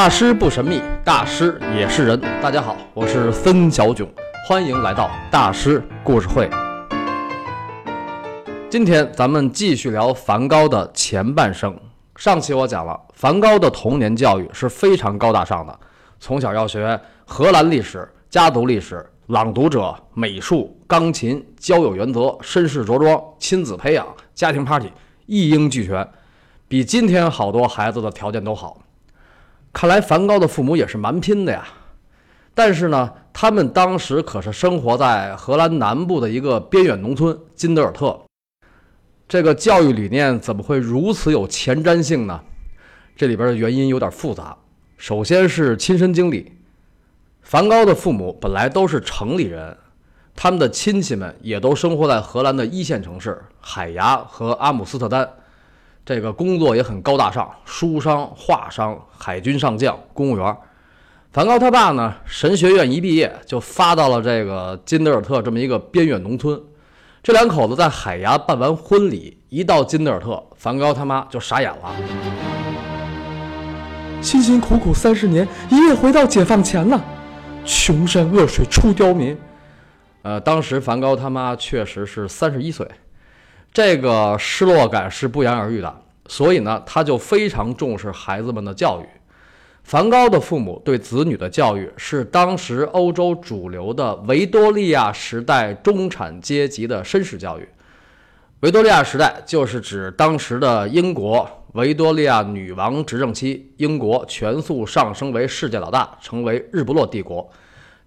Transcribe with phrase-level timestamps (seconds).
[0.00, 2.18] 大师不神秘，大师也是人。
[2.40, 4.08] 大家好，我是森小囧，
[4.48, 6.48] 欢迎来到大师故事会。
[8.70, 11.78] 今天咱们继续聊梵高的前半生。
[12.16, 15.80] 上期我讲了，梵高的童年教育是非常高大上的，
[16.18, 24.90] 从小要学荷兰历史、家族历史、朗读者、美术、钢琴、交友原则、绅士着装、亲子培养、家庭 party，
[25.26, 26.08] 一应俱全，
[26.66, 28.78] 比今天好多孩子的条件都好。
[29.72, 31.64] 看来梵高的父母也是蛮拼的呀，
[32.54, 38.20] 但是呢，他们当时可是生活在荷兰南部的一个边远农村金德尔特。
[39.28, 42.40] 这个教育理念怎么会如此有前瞻性呢？
[43.14, 44.56] 这里边的原因有点复杂。
[44.96, 46.52] 首先是亲身经历，
[47.40, 49.76] 梵高的父母本来都是城里人，
[50.34, 55.30] 他们的亲戚们也都生活在荷兰的一线城市海牙和阿姆斯特丹。
[56.04, 60.56] 这个工作也很高大上，书商、画商、海军上将、公务员。
[61.32, 66.60] 梵高他爸呢，神学院一毕业就发到了这个金德尔特这么一个边远农村。
[67.22, 71.94] 这两口子在海牙办完婚礼，一到金德尔特，梵高他妈就傻眼了。
[74.20, 77.00] 辛辛苦苦三十年，一夜回到解放前了，
[77.64, 79.38] 穷山恶水出刁民。
[80.22, 82.86] 呃，当时梵高他妈确实是三十一岁。
[83.72, 89.06] 这个失落感是不言而喻的，所以呢，他就非常重视孩子们的教育。
[89.84, 97.68] 梵高的父母对子女的教育是当时欧洲主流的维多利亚时代中产阶级的绅士教育。
[98.60, 107.48] 维多利亚时代就是指当时的英国维多利亚女王执政期，英国全速上升为世界老大，成为日不落帝国。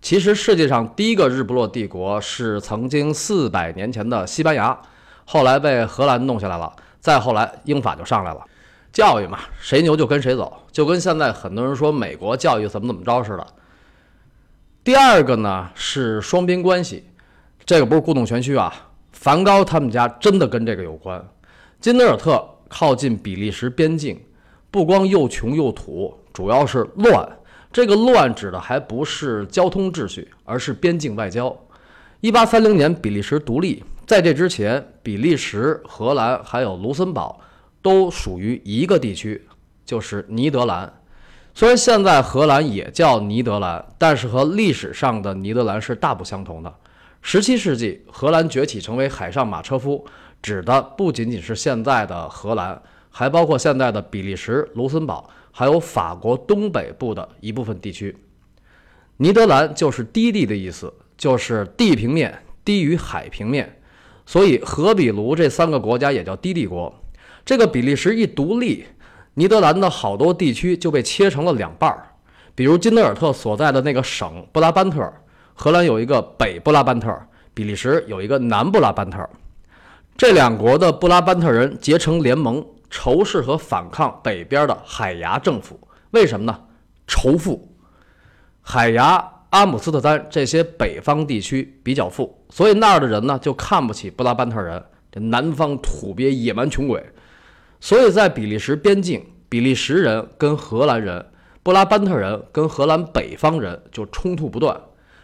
[0.01, 4.77] 其实世界上第一个日不落帝国是曾经四百年前的西班牙。
[5.25, 8.41] 后来被荷兰弄下来了，再后来英法就上来了。
[8.91, 13.47] 教育嘛，谁牛就跟谁走，就跟现在很多人说美国教育怎么怎么着似的。
[14.83, 17.05] 第二个呢是双边关系，
[17.65, 18.71] 这个不是故弄玄虚啊。
[19.11, 21.25] 梵高他们家真的跟这个有关。
[21.79, 24.21] 金德尔特靠近比利时边境，
[24.69, 27.27] 不光又穷又土，主要是乱。
[27.71, 31.57] 这个乱指的还不是交通秩序，而是边境外交。
[32.19, 33.83] 一八三零年比利时独立。
[34.05, 37.39] 在这之前，比利时、荷兰还有卢森堡
[37.81, 39.41] 都属于一个地区，
[39.85, 40.91] 就是尼德兰。
[41.55, 46.73] 虽然现在荷兰也叫尼德兰，但是和历史上的尼德兰是大不相同的。
[47.23, 50.05] 17世纪，荷兰崛起成为海上马车夫，
[50.41, 58.13] 指的不仅仅是现在的荷兰，还包括现在的比利时、卢森堡，还有法国东北部的一部分地区。
[59.15, 63.73] 尼德兰就是低地的意思，就是地平面低于海平面。
[64.25, 66.93] 所以，荷比卢这三个国家也叫低地国。
[67.45, 68.85] 这个比利时一独立，
[69.33, 72.07] 尼德兰的好多地区就被切成了两半儿。
[72.55, 75.13] 比如金德尔特所在的那个省布拉班特，
[75.53, 77.13] 荷兰有一个北布拉班特，
[77.53, 79.29] 比利时有一个南布拉班特。
[80.15, 85.79] 这两国的布拉班特人结成联盟，仇视和反抗北边的海牙政府。
[86.11, 86.59] 为什么呢？
[87.07, 87.75] 仇富，
[88.61, 89.29] 海牙。
[89.53, 97.05] 阿姆斯特丹这些北方地区比较富，所以那儿的人呢就看不起布拉班特人，这南方土鳖野蛮穷鬼。
[97.79, 101.23] 所以在比利时边境，比利时人跟荷兰人，
[101.61, 104.75] 布拉班特人跟荷兰北方人就冲突不断。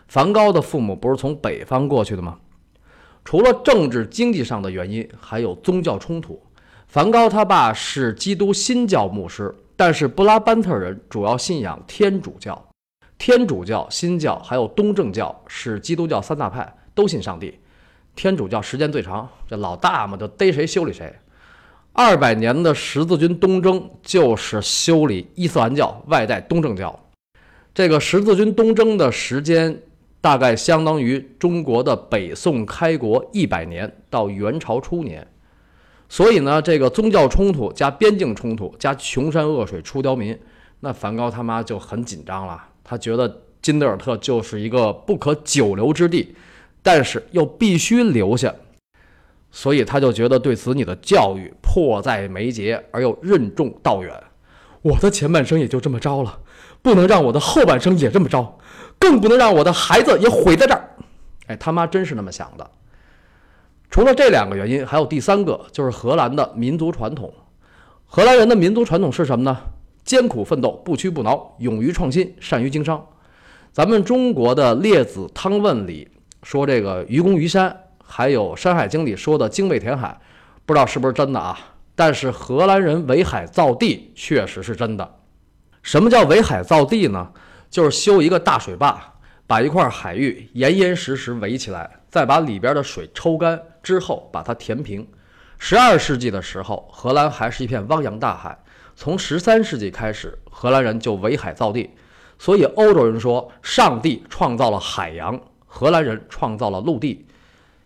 [0.07, 2.38] 梵高的父母不是从北方过去的吗？
[3.25, 6.39] 除了政治经济上的原因，还有宗教冲突。
[6.88, 12.69] 梵高他爸是基督新教牧师，但是布拉班特人主要信仰天主教。
[13.19, 17.59] 天主教、新教还有东正教是基督教三大派，都信上帝。
[18.16, 21.13] 天主教时间最长，这老大嘛就逮谁修理谁。
[21.91, 26.97] 二百年的十字军东征就是修理伊斯兰教外带东正教。
[27.74, 29.78] 这个十字军东征的时间
[30.22, 35.28] 大概相当于中国的北宋开国一百年到元朝初年。
[36.07, 40.40] 所以呢，这个宗教冲突加边境冲突加穷山恶水出刁民，
[40.80, 42.69] 那梵高他妈就很紧张了。
[42.89, 46.36] 他觉得金德尔特就是一个不可久留之地，
[46.81, 48.51] 但是又必须留下，
[49.51, 54.12] 所以他就觉得对子女的教育迫在眉睫而又任重道远。
[54.81, 56.39] 我的前半生也就这么着了，
[56.81, 58.57] 不能让我的后半生也这么着，
[58.97, 60.89] 更不能让我的孩子也毁在这儿。
[61.45, 62.68] 哎，他妈真是那么想的。
[63.92, 67.31] 除了这两个原因，还有第三个，就是荷兰的民族传统。
[68.07, 69.59] 荷兰人的民族传统是什么呢？
[70.04, 73.06] 艰苦奋斗，不屈不挠，勇于创新，善于经商。
[73.72, 76.07] 咱们中国的《列子汤问》里
[76.44, 80.19] 说这个愚公移山，还有《山海经》里说的精卫填海，
[80.66, 81.57] 不知道是不是真的啊？
[81.96, 85.04] 但是荷兰人围海造地确实是真的。
[85.84, 87.31] 《什么叫围海造地呢？
[87.69, 89.00] 就是修一个大水坝，
[89.45, 95.07] 把一块海域严严实实围起来，再把里边的水抽干之后把它填平。
[95.60, 98.57] 十二世纪的时候，荷兰还是一片汪洋大海。
[99.01, 101.90] 从十三世纪开始，荷兰人就围海造地，
[102.38, 107.25] 所以欧洲人说上帝创造了海洋，荷兰人创造了陆地。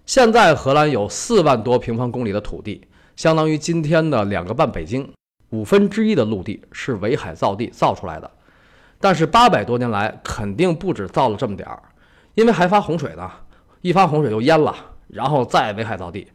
[0.07, 2.81] 现在荷兰有四万多平方公里的土地，
[3.15, 5.07] 相当于今天的两个半北京，
[5.51, 8.31] 五分之一的陆地是围海造地造出来的。
[8.99, 11.79] 但是八百多年来，肯定不止造了这么点儿，
[12.33, 13.29] 因为还发洪水呢，
[13.81, 14.75] 一发洪水就淹了，
[15.09, 16.27] 然后再围海造地，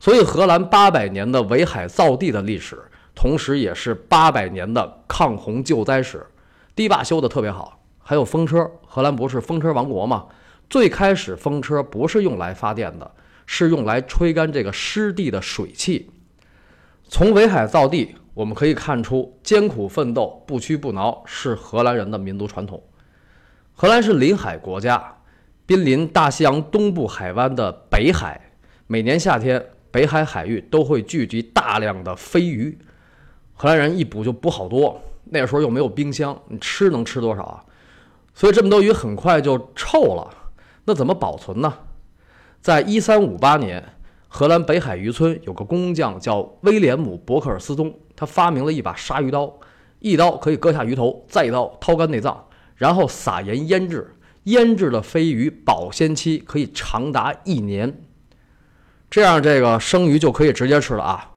[0.00, 2.82] 所以荷兰八百年的围海造地的历史。
[3.14, 6.26] 同时，也是八百年的抗洪救灾史，
[6.74, 7.78] 堤坝修得特别好。
[7.98, 10.26] 还有风车，荷兰不是风车王国吗？
[10.68, 13.10] 最开始风车不是用来发电的，
[13.46, 16.10] 是用来吹干这个湿地的水汽。
[17.06, 22.82] 从围海造地，我们可以看出，艰苦奋斗、不屈不挠是荷兰人的民族传统。
[23.74, 25.18] 荷兰是临海国家，
[25.66, 28.40] 濒临大西洋东部海湾的北海，
[28.86, 32.78] 每年夏天，北海海域都会聚集大量的飞鱼。
[33.62, 37.64] 荷兰人一捕就捕好多，那时候又没有冰箱，你吃能吃多少啊？
[38.34, 40.28] 所以这么多鱼很快就臭了。
[40.84, 41.72] 那怎么保存呢？
[42.60, 43.80] 在一三五八年，
[44.26, 49.54] 荷兰北海渔村有个工匠叫威廉姆·伯克尔斯宗，他发明了一把鲨鱼刀，
[50.00, 52.44] 一刀可以割下鱼头，再一刀掏干内脏，
[52.74, 54.12] 然后撒盐腌制，
[54.42, 58.02] 腌制的鲱鱼保鲜期可以长达一年，
[59.08, 61.28] 这样这个生鱼就可以直接吃了啊。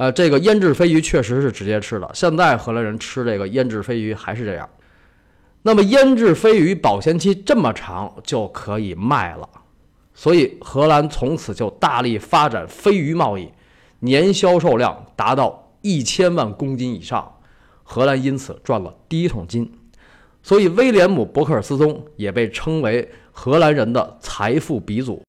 [0.00, 2.10] 呃，这个腌制飞鱼确实是直接吃的。
[2.14, 4.66] 现在荷兰人吃这个腌制飞鱼还是这样。
[5.60, 9.46] 那么腌制飞鱼保鲜期这么长就可以卖了，
[10.14, 13.50] 所以荷兰从此就大力发展飞鱼贸易，
[13.98, 17.34] 年销售量达到一千万公斤以上，
[17.82, 19.70] 荷兰因此赚了第一桶金。
[20.42, 25.22] 所以威廉姆·伯克尔斯宗也被称为荷兰人的财富鼻祖。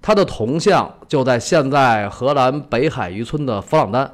[0.00, 4.10] 他的铜像就在现在荷兰北海渔村的弗朗丹，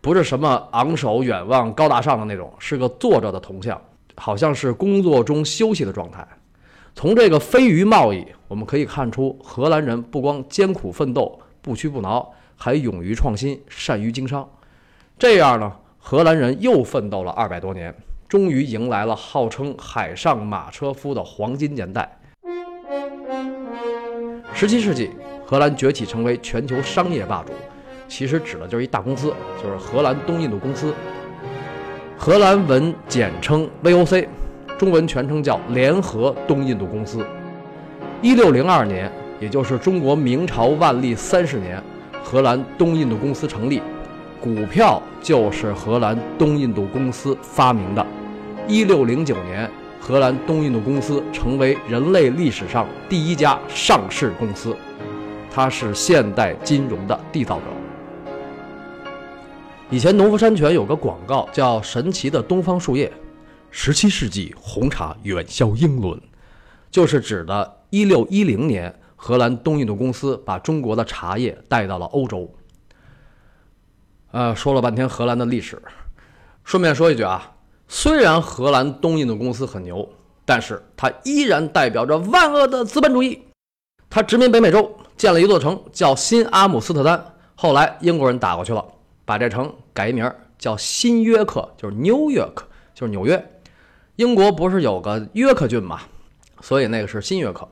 [0.00, 3.80] 不是什么昂首远望、高大上的那种，是个坐着的铜像，
[4.16, 6.26] 好像是工作中休息的状态。
[6.94, 14.48] 从这个飞鱼贸易，我们可以看出，荷兰人不光艰苦奋斗、不屈不挠，还勇于创新、善于经商。
[15.16, 17.94] 这样呢，荷兰人又奋斗了二百多年，
[18.28, 22.17] 终于迎来了号称“海上马车夫”的黄金年代。
[24.60, 25.08] 十七世纪，
[25.46, 27.52] 荷兰崛起成为全球商业霸主，
[28.08, 29.32] 其实指的就是一大公司，
[29.62, 30.92] 就是荷兰东印度公司。
[32.16, 34.26] 荷兰文简称 VOC，
[34.76, 37.24] 中文全称叫联合东印度公司。
[38.20, 39.08] 一六零二年，
[39.38, 41.80] 也就是中国明朝万历三十年，
[42.24, 43.80] 荷兰东印度公司成立，
[44.40, 48.04] 股票就是荷兰东印度公司发明的。
[48.66, 49.70] 一六零九年。
[50.00, 54.74] 荷兰东印度公司成为人类历史上第一家上市公司，
[55.50, 57.64] 它是现代金融的缔造者。
[59.90, 63.12] 以前农夫山泉有个广告叫“神奇的东方树叶”，
[63.70, 66.18] 十七世纪红茶远销英伦，
[66.90, 72.54] 就是指的一六一零年荷兰东印度公司把中国的茶叶带到了欧洲。
[74.30, 75.82] 呃，说了半天荷兰的历史，
[76.64, 77.52] 顺便说一句啊。
[77.88, 80.06] 虽然荷兰东印度公司很牛，
[80.44, 83.42] 但是它依然代表着万恶的资本主义。
[84.10, 87.34] 它殖民北美洲，建了一座城叫新阿姆斯特丹。
[87.54, 88.84] 后来英国人打过去了，
[89.24, 92.54] 把这城改名叫新约克，就是 New York，
[92.94, 93.60] 就是纽约。
[94.16, 96.00] 英国不是有个约克郡嘛，
[96.60, 97.66] 所以那个是新约克。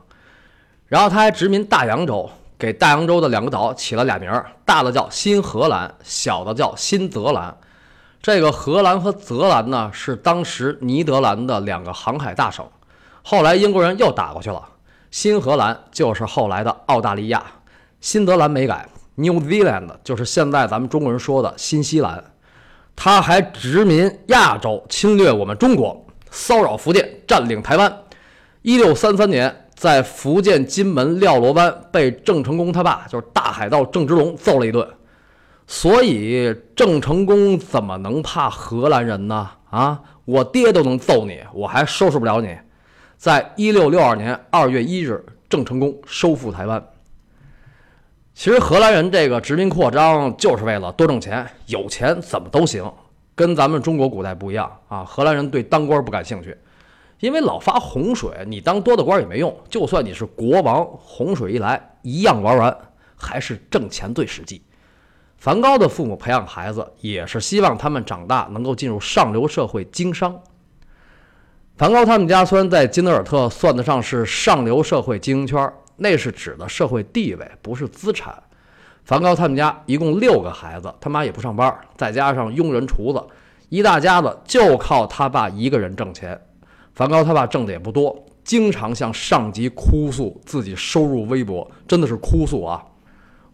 [0.87, 7.57] 然后他还殖民大洋洲，给大洋洲的两个岛起了俩名儿，大的叫新荷兰，小的叫新泽兰。
[8.23, 12.67] 这个荷兰和泽兰呢，是当时尼德兰的两个航海大省。
[13.23, 14.63] 后来英国人又打过去了，
[15.11, 17.43] 新荷兰就是后来的澳大利亚，
[18.01, 22.23] 新泽兰没改，New Zealand 就是现在咱们中国人说的新西兰。
[22.95, 27.95] 他还殖民亚洲，侵略我们中国，骚扰福建，占领台湾。
[28.63, 34.89] 一六三三年，在福建金门廖罗湾被郑成功他爸，就是大海盗郑芝龙揍了一顿。
[35.67, 39.51] 所以郑成功怎么能怕荷兰人呢？
[39.69, 42.57] 啊，我爹都能揍你，我还收拾不了你。
[43.17, 46.83] 在一六六二年二月一日，郑成功收复台湾。
[48.33, 52.85] 其实荷兰人这个殖民扩张就是为了多挣钱，有钱怎么都行。
[53.35, 56.57] 跟咱们中国古代不一样啊，荷兰人对当官不感兴趣，
[57.19, 59.55] 因为老发洪水，你当多大官也没用。
[59.69, 62.79] 就算你是国王，洪水一来一样玩完，
[63.17, 64.63] 还是挣钱最实际。
[65.37, 70.41] 梵高的父母培养孩子，也是希望他们长大能够进入上流社会经商。
[71.77, 78.43] 梵高他们家虽然在金德尔特算得上是上流社会精英圈，那是指的社会地位，不是资产。
[79.05, 83.23] 梵高他们家一共六个孩子，他妈也不上班，再加上佣人、厨子，
[83.69, 86.41] 一大家子就靠他爸一个人挣钱。
[86.95, 92.83] 梵高他爸挣的也不多，经常向上级哭诉自己收入微薄，真的是哭诉啊！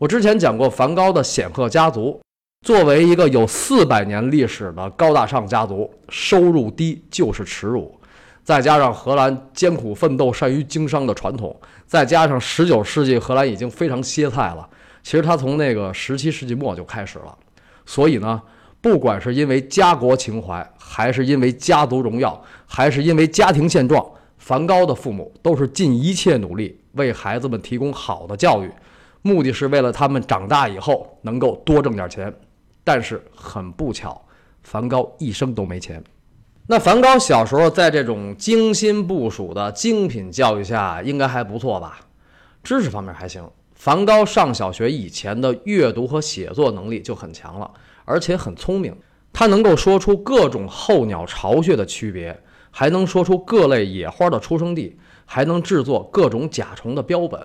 [0.02, 2.20] 我之前讲过梵高的显赫家族，
[2.66, 7.96] 作为一个有四百年历史的高大上家族，收入低就是耻辱。
[8.42, 11.56] 再加上荷兰艰苦奋斗、善于经商的传统，
[11.86, 14.68] 再加上十九世纪荷兰已经非常歇菜了。
[15.04, 17.38] 其实他从那个十七世纪末就开始了。
[17.86, 18.42] 所以呢，
[18.80, 24.04] 不管是因为家国情怀，还是因为家族荣耀，还是因为家庭现状，
[24.38, 28.68] 梵高的父母都是尽一切努力为孩子们提供好的教育，
[29.22, 32.32] 目的是为了他们长大以后能够多挣点钱。
[32.84, 34.20] 但是很不巧，
[34.64, 36.02] 梵高一生都没钱。
[36.66, 42.00] 那梵高小时候在这种精心部署的精品教育下，应该还不错吧？
[42.64, 43.48] 知识方面还行。
[43.74, 47.70] 梵高上小学以前的阅读和写作能力就很强了，
[48.04, 48.96] 而且很聪明。
[49.32, 52.38] 他能够说出各种候鸟巢穴的区别，
[52.70, 57.40] 还能说出各类野花的出生地，还能制作各种甲虫的标本。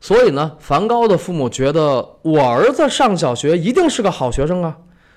[0.00, 4.76] 所以呢，梵高的父母觉得我儿子上小学一定是个好学生啊。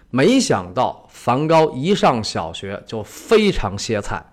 [0.10, 4.26] 没想到梵高一上小学就非常歇菜。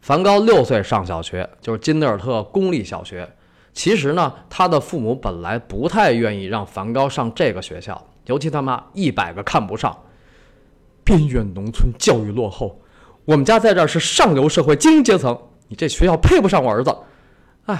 [0.00, 3.28] 梵高六岁上小学，就是金德尔特公立小学。
[3.72, 9.96] 其实呢，他的父母本来不太愿意让梵高上这个学校，尤其他妈一百个看不上。
[11.02, 12.80] 边远农村教育落后，
[13.24, 15.36] 我们家在这儿是上流社会精英阶层，
[15.68, 16.96] 你这学校配不上我儿子。
[17.64, 17.76] 哎，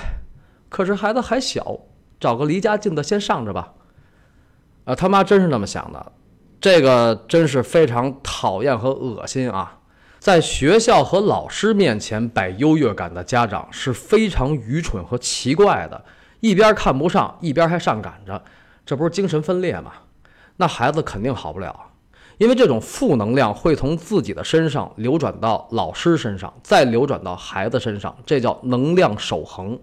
[0.69, 1.79] 可是孩子还小，
[2.19, 3.73] 找个离家近的先上着吧。
[4.85, 6.13] 啊，他妈真是那么想的。
[6.61, 9.79] 这个真是非常讨厌和恶心啊！
[10.19, 16.05] 在学校和老师面前摆优越感的家长是非常愚蠢和奇怪的，
[16.41, 18.43] 一边看不上，一边还上赶着，
[18.85, 19.93] 这不是精神分裂吗？
[20.57, 21.79] 那孩子肯定好不了，
[22.39, 29.79] 因为这种负能量会从自己的身上流转到老师身上，再流转到孩子身上，这叫能量守恒。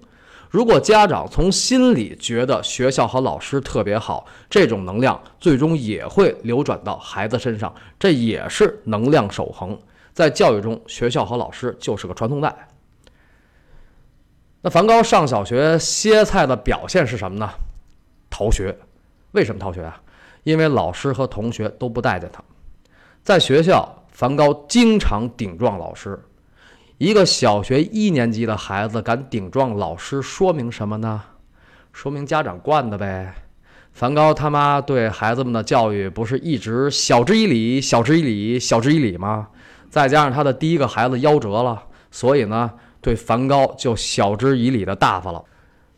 [0.54, 9.76] 如果家长从心里觉得学校和老师特别好，这种能量最终也会流转到孩子身上，这也是能量守恒。
[10.14, 12.56] 在教育中，学校和老师就是个传送带。
[14.62, 17.50] 那梵高上小学歇菜的表现是什么呢？
[18.30, 18.78] 逃学。
[19.32, 20.00] 为什么逃学啊？
[20.44, 22.44] 因为老师和同学都不待见他。
[23.24, 26.24] 在学校，梵高经常顶撞老师。
[27.00, 31.22] 一个小学一年级的孩子敢顶撞老师，说明什么呢？
[31.92, 33.34] 说明家长惯的呗。
[33.92, 39.48] 梵高他妈对孩子们的教育不是一直晓之以理、晓之以理、晓之以理吗？
[39.90, 42.72] 再加上他的第一个孩子夭折了，所以呢，
[43.02, 45.44] 对梵高就晓之以理的大发了。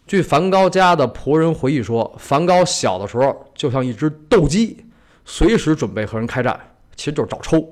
[0.08, 4.86] 据梵高家的仆人回忆说，梵高小的时候就像一只斗鸡，
[5.26, 6.58] 随时准备和人开战，
[6.96, 7.68] 其实就是找抽。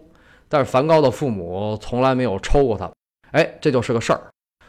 [0.50, 2.92] 但是梵高的父母从来没有抽过他。
[3.34, 4.22] 哎，这就是个事儿。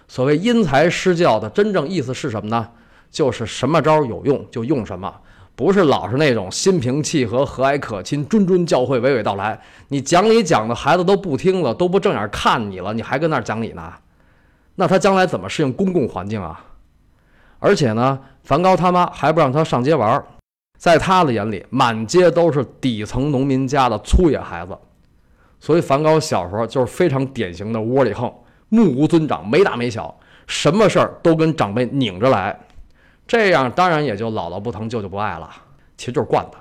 [0.07, 2.69] 所谓因材施教的真正意思是什么呢？
[3.11, 5.15] 就是什么招儿有用就用什么，
[5.55, 9.59] 不是老是那种心平气和、和蔼可亲、谆谆教诲、娓娓道来。
[9.89, 13.93] 你讲理讲的孩子都不听了，都不正眼看你了，你还跟那儿讲理呢？
[14.75, 16.65] 那他将来怎么适应公共环境啊？
[17.61, 20.25] 而且呢，梵高他妈还不让他上街玩儿，
[20.77, 24.77] 在他的眼里，满街都是底层农民家的粗野孩子。
[25.61, 28.31] 所以梵高小时候就是非常典型的窝里横。
[28.75, 30.15] 目无尊长，没大没小，
[30.47, 32.59] 什么事儿都跟长辈拧着来，
[33.27, 35.51] 这样当然也就姥姥不疼，舅舅不爱了，
[35.97, 36.59] 其实就是惯的。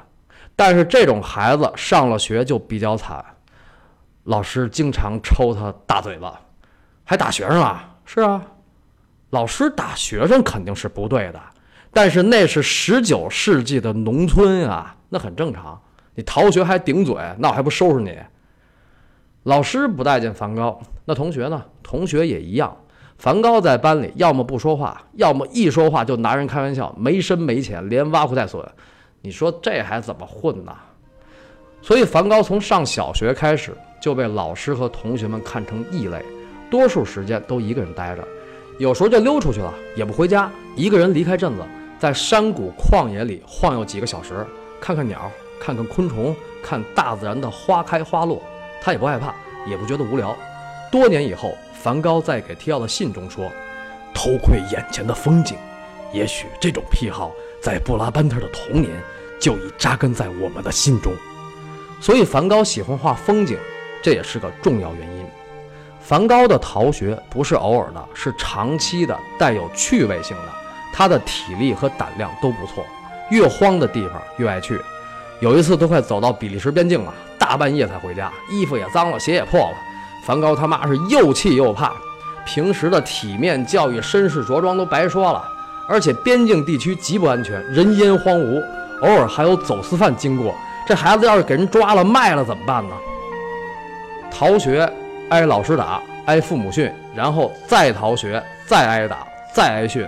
[0.55, 3.23] 但是这种孩子上了学就比较惨，
[4.25, 6.39] 老师经常抽他大嘴巴，
[7.03, 7.89] 还打学生啊？
[8.05, 8.41] 是啊，
[9.31, 11.41] 老师打学生肯定是不对的，
[11.91, 15.81] 但是那是十九世纪的农村啊，那很正常。
[16.15, 18.15] 你逃学还顶嘴，那我还不收拾你？
[19.43, 21.61] 老师不待见梵高，那同学呢？
[21.83, 22.75] 同学也一样。
[23.17, 28.65] 梵高在班里要么不说话，要么一说话就拿人开玩笑，没深没浅，连挖苦带损。
[29.21, 30.73] 你说这还怎么混呢？
[31.81, 36.23] 所以梵高从上小学开始就被老师和同学们看成异类，
[36.71, 38.25] 多数时间都一个人待着，
[38.79, 41.63] 有时候就溜出去了，也不回家，一个人离开镇子，
[41.99, 44.45] 在山谷旷野里晃悠几个小时，
[44.79, 46.33] 看看鸟，看看昆虫，
[46.63, 48.41] 看大自然的花开花落。
[48.83, 49.33] 他也不害怕，
[49.65, 50.35] 也不觉得无聊。
[50.91, 53.49] 多年以后，梵高在给提奥的信中说
[54.13, 55.57] ：“偷窥眼前的风景，
[56.11, 58.91] 也许这种癖好在布拉班特的童年
[59.39, 61.13] 就已扎根在我们的心中。”
[62.01, 63.57] 所以，梵高喜欢画风景，
[64.03, 65.25] 这也是个重要原因。
[66.01, 70.43] 梵高的逃学不是偶尔的，是长期的，带有趣味性的。
[70.91, 72.85] 他的体力和胆量都不错，
[73.31, 74.77] 越荒的地方越爱去。
[75.43, 79.75] 有一次都快走到比利时边境了，大半夜才回家，衣服也脏了，鞋也破了。
[80.23, 81.91] 梵高他妈是又气又怕，
[82.45, 85.43] 平时的体面教育、绅士着装都白说了，
[85.89, 88.63] 而且边境地区极不安全，人烟荒芜，
[89.01, 90.55] 偶尔还有走私犯经过。
[90.87, 92.95] 这孩子要是给人抓了卖了怎么办呢？
[94.31, 94.89] 逃学，
[95.27, 100.07] 挨老师打，挨父母训，然后再逃学，再挨打，再挨训，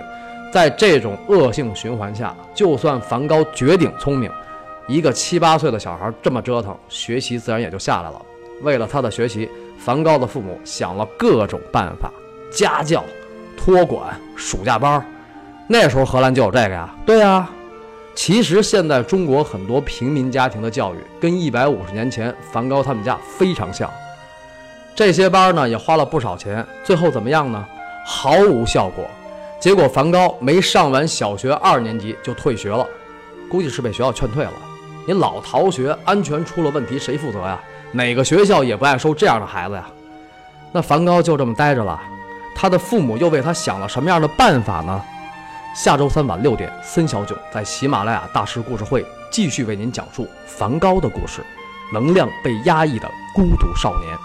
[0.50, 4.32] 在这种恶性循环下，就算梵高绝顶聪明。
[4.86, 8.22] 一个七八岁的小孩这么折腾，学习自然也就下来了。
[8.62, 12.10] 为了他的学习，梵高的父母想了各种办法：
[12.52, 13.04] 家教、
[13.56, 15.04] 托管、暑假班。
[15.68, 16.94] 那时候荷兰就有这个呀？
[17.04, 17.48] 对呀。
[18.14, 23.90] 其实现在中国很多平民家庭的教育，跟一百五十年前梵高他们家非常像。
[24.94, 27.62] 这些班呢也花了不少钱，最后怎么样呢？
[28.06, 29.04] 毫无效果。
[29.60, 32.86] 结果梵高没上完小学二年级就退学了，
[33.50, 34.52] 估计是被学校劝退了。
[35.06, 37.58] 你老逃学，安全出了问题，谁负责呀？
[37.92, 39.86] 哪个学校也不爱收这样的孩子呀？
[40.72, 42.00] 那梵高就这么待着了，
[42.54, 45.00] 他的父母又为他想了什么样的办法呢？
[45.76, 51.40] 下周三晚六点，森小九在喜马拉雅大师故事会继续为您讲述梵高的故事，
[51.92, 54.16] 能量被压抑的孤独少年。